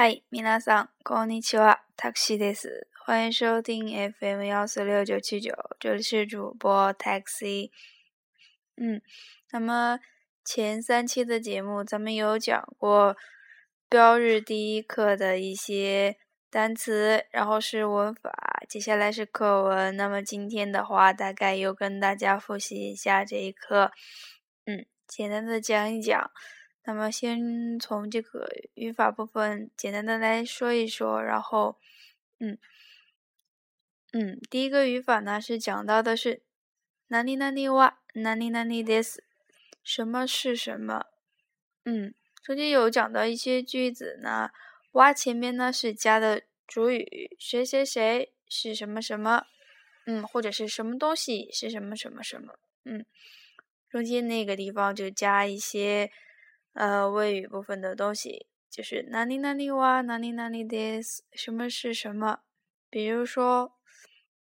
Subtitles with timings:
[0.00, 1.82] 嗨，皆さんこんにちは。
[1.96, 2.88] タクシーです。
[3.04, 7.70] 欢迎收听 FM 幺四六九七九，这里是主播 Taxi。
[8.76, 9.02] 嗯，
[9.50, 9.98] 那么
[10.44, 13.16] 前三期的节目咱们有讲过
[13.88, 16.16] 标日第一课的一些
[16.50, 18.32] 单词，然后是文法，
[18.68, 19.94] 接下来是课文。
[19.96, 23.92] 那么今天的话，大概又跟大家复习一下这一课，
[24.64, 26.30] 嗯，简单的讲一讲。
[26.87, 31.79] 那么先从这个语法部分简单的来说一说，然后，
[32.39, 32.59] 嗯，
[34.13, 36.43] 嗯，第一个语法呢是讲到的是
[37.07, 39.19] 哪里哪里哇，哪里哪里 this，
[39.83, 41.07] 什么是什么？
[41.85, 44.51] 嗯，中间有讲到一些句子呢，
[44.91, 49.47] 哇前面呢是加的主语，谁谁谁是什么什么，
[50.05, 53.03] 嗯，或者是什么东西是什么什么什么，嗯，
[53.89, 56.11] 中间那个地方就加一些。
[56.74, 62.40] 呃，谓语部分的东西就是哪里哪里哇，哪里哪里 this，什么是什么？
[62.88, 63.76] 比如说，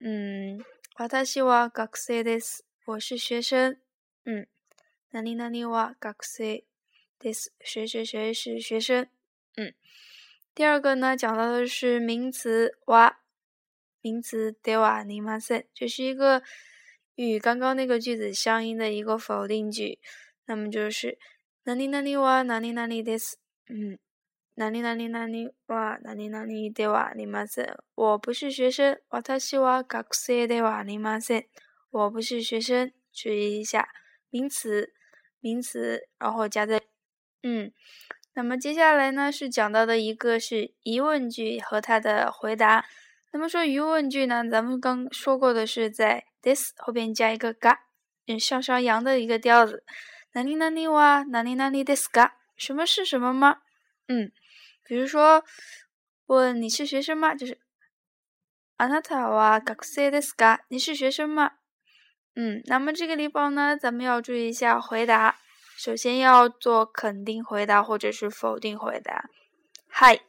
[0.01, 0.59] 嗯，
[0.97, 3.79] 私は学生です，我是学生。
[4.25, 4.49] 嗯，
[5.11, 6.65] 哪里哪里哇，学生
[7.21, 9.09] です，谁谁谁是学生。
[9.57, 9.73] 嗯，
[10.55, 13.21] 第二个呢，讲到的是名词哇，
[14.01, 16.43] 名词ではありません，这是一个
[17.15, 20.01] 与刚刚那个句子相应的一个否定句，
[20.47, 21.19] 那么就是。
[21.66, 23.38] 哪里哪里哇，哪里哪里的是，
[23.70, 23.98] 嗯，
[24.56, 31.46] 哪里哪里哪里哇，哪里哪里的哇，你妈是，我不是学生，我他是哇，学生的哇，你妈是，
[31.90, 33.88] 我不是学生，注意一下。
[34.30, 34.92] 名词，
[35.40, 36.82] 名词，然后加在，
[37.44, 37.72] 嗯，
[38.34, 42.86] 那么接下来呢是讲到的一个是疑问句和它的回答。
[43.32, 47.86] 那么说疑问句呢，咱们刚说过的是在 this 后边加一个嘎，
[48.28, 49.84] 嗯，上上扬的一个调子。
[50.33, 53.59] 哪里哪里哇，哪里哪里的 ska，什么是什么吗？
[54.09, 54.31] 嗯，
[54.85, 55.45] 比如说
[56.27, 57.35] 问你是学生吗？
[57.35, 57.59] 就是
[58.77, 60.61] あなたは学生ですか？
[60.69, 61.53] 你是学生吗？
[62.35, 65.37] 嗯，那么这个地方呢，咱们要注意一下回答。
[65.77, 69.29] 首先要做肯定回答或者是否定回答。
[69.89, 70.21] 嗨，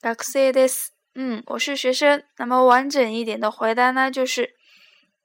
[0.00, 0.88] 学生です。
[1.14, 2.22] 嗯，我是学生。
[2.36, 4.54] 那么完整一点的回答呢，就是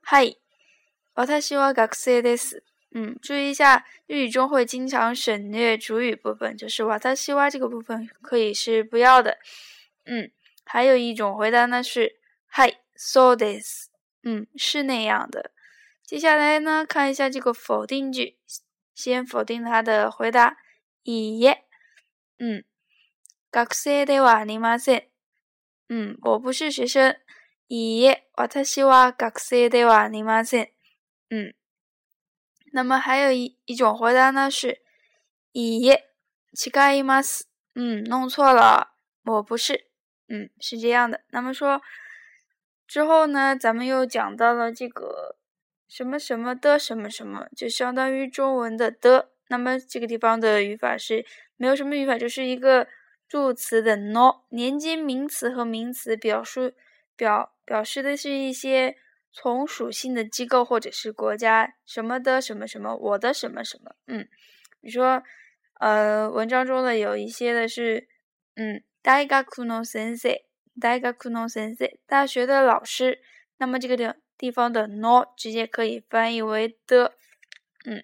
[0.02, 0.36] 嗨，
[1.16, 2.64] 私は学生です。
[2.96, 9.40] 嗯，注意一下，日语中会经常省略主语部分，就是瓦塔西哇这个部分可以是不要的。
[10.06, 10.32] 嗯，
[10.64, 13.90] 还有一种回答呢是嗨，so this，
[14.22, 15.52] 嗯，是那样的。
[16.06, 18.38] 接下来呢，看一下这个否定句，
[18.94, 20.58] 先否定它的回答，
[21.04, 21.62] いえ，
[22.38, 22.64] 嗯，
[23.52, 25.04] 学生ではありません。
[25.90, 27.18] 嗯，我不是学生。
[27.70, 30.68] いいえ、私は学生ではありません。
[31.32, 31.56] 嗯。
[32.73, 34.81] 那么还有一一种回答呢是，
[35.53, 35.91] 以，
[36.53, 38.93] 乞丐伊玛斯，嗯，弄错了，
[39.25, 39.87] 我不是，
[40.29, 41.23] 嗯，是这样的。
[41.31, 41.81] 那么说
[42.87, 45.37] 之后呢，咱们又讲到了这个
[45.89, 49.31] 什么什么的什么什么，就相当于中文的的。
[49.49, 51.25] 那么这个地方的语法是
[51.57, 52.87] 没有什么语法，就是一个
[53.29, 56.73] 助词的 no 连接名词和名词，表述
[57.17, 58.97] 表表示的是一些。
[59.33, 64.29] 从属性的机构或者是国家什么的什么什么，我的什么什么，嗯，
[64.81, 65.23] 比如说，
[65.81, 68.09] 呃，文章中的有一些的是，
[68.57, 69.27] 嗯，大学
[69.65, 70.41] の先生，
[70.81, 73.21] 大学の先生，大学的老师，
[73.59, 77.15] 那么这个地地方的 no 直接可以翻译为的，
[77.85, 78.03] 嗯，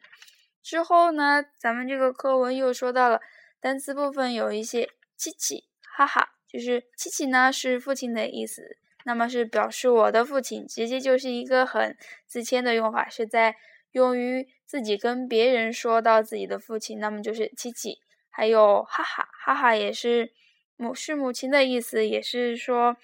[0.62, 3.20] 之后呢，咱们这个课文又说到了
[3.60, 5.64] 单词部分有一些七七，
[5.96, 8.78] 哈哈，就是七七呢是父亲的意思。
[9.05, 11.97] 那么是表示我的父亲，直接就是一个很
[12.27, 13.55] 自谦的用法，是在
[13.91, 20.33] 用于自己跟别人说到自己的父亲，那么就是七七，还有哈哈哈哈也是
[20.75, 22.97] 母是母亲的意思，也是说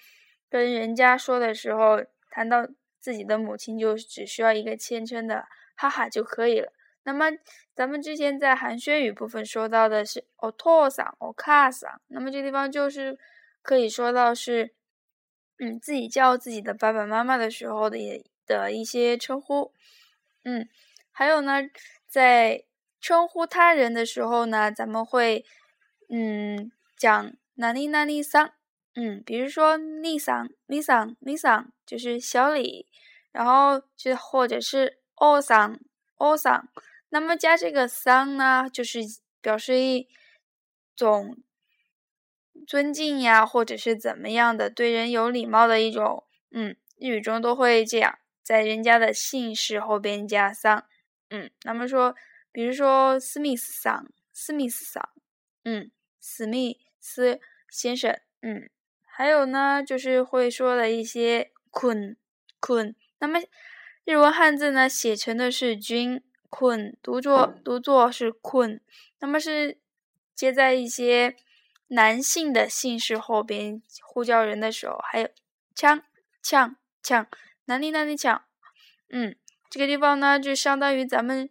[0.50, 2.68] 跟人家说的时候谈到
[3.00, 6.70] 自己的母亲，就只需要一个谦称的哈哈就可以了。
[7.04, 7.30] 那么
[7.74, 13.18] 咱们之前在寒暄语部分说到的是お父さん、お母さん，那么这地方就是
[13.62, 14.74] 可以说到是。
[15.63, 19.71] 嗯，自己叫自己的爸爸妈妈的时候的也的一些称呼，
[20.43, 20.67] 嗯，
[21.11, 21.69] 还有呢，
[22.07, 22.63] 在
[22.99, 25.45] 称呼他人的时候呢，咱们会
[26.09, 28.51] 嗯讲哪里哪里桑，
[28.95, 32.87] 嗯，比如说李桑、李桑、李桑，就是小李，
[33.31, 35.79] 然后就或者是奥桑、
[36.15, 36.67] 奥桑，
[37.09, 39.01] 那么加这个桑呢，就是
[39.39, 40.07] 表示一
[40.95, 41.37] 种。
[42.65, 50.85] 尊敬呀，或者是怎么样的，对人有礼貌的一种，嗯，日语中都会这样，在人家的姓氏后边加桑，
[51.29, 52.15] 嗯，那么说，
[52.51, 55.09] 比如说史密斯桑，史密斯桑，
[55.63, 58.69] 嗯，史密斯先生，嗯，
[59.05, 62.15] 还有呢，就是会说的一些困
[62.59, 62.95] 困。
[63.19, 63.39] 那么
[64.03, 68.81] 日文汉字呢，写成的是君困，读作读作是困。
[69.19, 69.77] 那么是
[70.35, 71.35] 接在一些
[71.91, 75.29] 男性的姓氏后边呼叫人的时候，还有
[75.75, 76.03] 枪
[76.41, 77.27] 枪枪，
[77.65, 78.43] 哪里哪里枪，
[79.09, 79.35] 嗯，
[79.69, 81.49] 这个地方呢，就相当于咱们。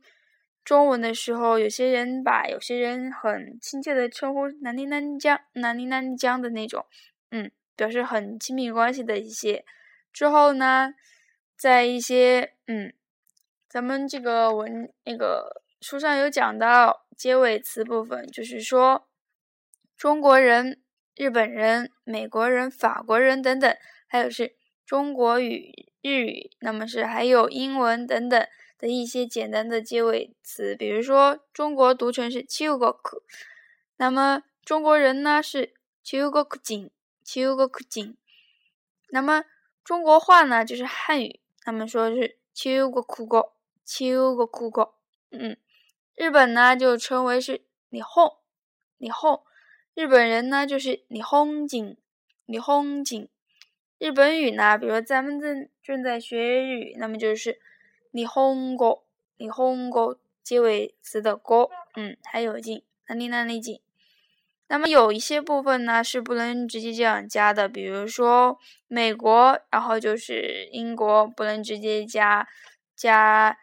[0.62, 6.84] 中文的时候，有些人把有些人很亲切的称呼“南宁南江”“南宁南江”的那种，
[7.31, 9.64] 嗯，表示很亲密关系的一些。
[10.12, 10.94] 之后呢，
[11.56, 12.92] 在一些嗯，
[13.69, 19.08] 咱们这个文那个书上有讲到结尾词部分，就是说
[20.00, 20.81] 中国人、
[21.14, 23.76] 日本人、美国人、法国人等等，
[24.06, 24.56] 还有是
[24.87, 28.49] 中国语、日语，那么是还有英文等等。
[28.79, 32.99] 的一些简单的结尾词，比如说中国读成是中国，
[33.99, 36.91] 那么中国人呢是中国人，
[37.23, 38.17] 中国人。
[39.11, 39.44] 那么
[39.85, 43.55] 中国话呢就是汉语，他们说是中国国，
[43.85, 44.94] 中国国。
[45.31, 45.58] 嗯，
[46.14, 48.38] 日本呢就称为是你哄，
[48.97, 49.43] 你哄。
[50.00, 51.94] 日本人呢就是你哄景，
[52.47, 53.29] 你哄景。
[53.99, 57.61] 日本语呢，比如咱们正正在学日语，那么就是。
[58.12, 59.05] 你哄过，
[59.37, 63.82] 你哄过结尾词的过，嗯，还有进哪里哪里进。
[64.69, 68.58] 那么有一些部分呢是不能直接这样加的，比如说
[68.88, 72.49] 美国，然后就是英国不能直接加
[72.97, 73.58] 加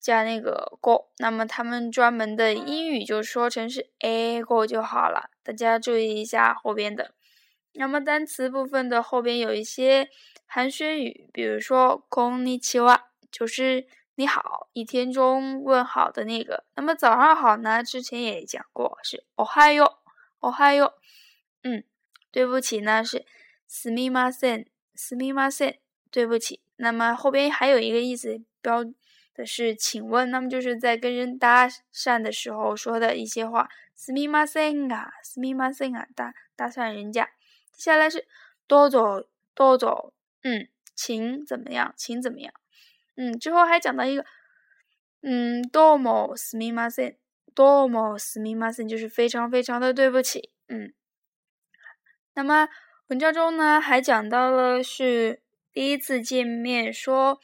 [0.00, 5.28] 加那个过，那么他们专门的英语就说成是 a 过就好了。
[5.45, 7.13] 大家注意一下后边的。
[7.73, 10.09] 那么单词部分的后边有一些
[10.45, 13.03] 寒暄语，比如说こんにちは。
[13.31, 16.65] 就是你好，一天中问好的那个。
[16.75, 17.81] 那么早上好呢？
[17.81, 19.93] 之前也讲过，是おはよう，
[20.41, 20.93] おはよ
[21.63, 21.69] う。
[21.69, 21.83] 嗯，
[22.31, 23.25] 对不起呢是
[23.69, 24.65] すみません，
[24.95, 25.75] すみません，
[26.11, 26.59] 对不起。
[26.75, 28.83] 那么后边还有一个意思标
[29.35, 33.69] 的是请问，那么就是在跟人搭讪的时候说的一些话。
[33.95, 37.29] すみません啊，すみません啊，搭搭讪人家。
[37.71, 38.27] 接下来是
[38.67, 40.13] どうぞ，どうぞ。
[40.41, 41.93] 嗯，请怎么样？
[41.95, 42.51] 请怎么样？
[43.15, 44.25] 嗯，之后还讲到一个，
[45.21, 47.15] 嗯，多么すみません，
[47.53, 50.51] 多么すみません，就是非常非常的对不起。
[50.67, 50.93] 嗯，
[52.33, 52.69] 那么
[53.07, 57.39] 文章中呢还讲到了是第一次见面说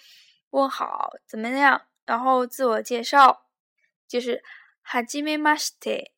[0.52, 3.46] 问好怎么样，然后自我介绍
[4.08, 4.44] 就是
[4.86, 6.12] はじめまして，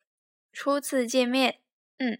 [0.52, 1.60] 初次见面。
[1.98, 2.18] 嗯，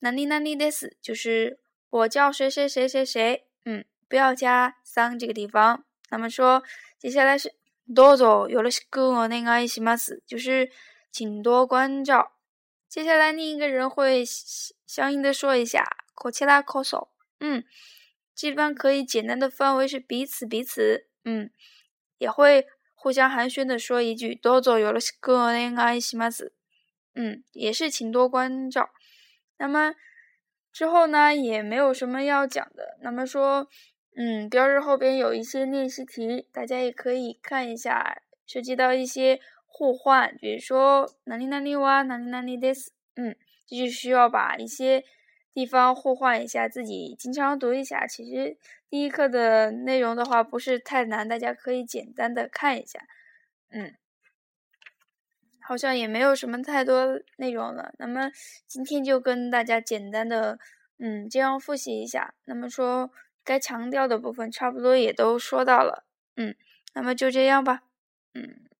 [0.00, 1.58] 哪里哪里です就是
[1.90, 3.46] 我叫谁谁谁谁谁。
[3.64, 5.84] 嗯，不要加桑这个地方。
[6.10, 6.62] 那么说，
[6.98, 7.54] 接下来是
[7.94, 9.96] 多走有了跟我那个一起吗？
[9.96, 10.70] 死就是
[11.10, 12.32] 请多关照。
[12.88, 14.24] 接下来另一个人会
[14.86, 15.84] 相应的说一下，
[16.14, 17.10] 口气拉口手，
[17.40, 17.62] 嗯，
[18.34, 21.49] 基本上可以简单的翻为是彼此彼此， 嗯，
[22.17, 26.29] 也会互相寒暄的说一句多走有了跟我那个一起吗？
[26.29, 26.53] 死，
[27.15, 28.89] 嗯，也是请多关照。
[29.57, 29.93] 那么
[30.71, 32.97] 之后呢，也没有什么要讲的。
[33.01, 33.67] 那么说。
[34.15, 43.35] 嗯，标志后边有一些练习题，大家也可以看一下，涉及到一些互换，比如说哪里哪里哇，哪里哪里 this，嗯，
[43.65, 45.03] 就需要把一些
[45.53, 48.07] 地方互换一下，自己经常读一下。
[48.07, 48.57] 其实
[48.89, 52.99] 第一课的内容的话不是太难，大家可以简单的看一下，
[53.69, 53.93] 嗯，
[55.61, 57.93] 好像也没有什么太多内容了。
[57.99, 58.31] 那么
[58.67, 60.59] 今天就跟大家简单的，
[60.97, 62.33] 嗯，这样复习一下。
[62.45, 63.11] 那么说。
[63.45, 66.05] 该强调的部分差不多也都说到了，
[66.37, 66.55] 嗯，
[66.93, 67.83] 那么就这样吧，
[68.33, 68.72] 嗯。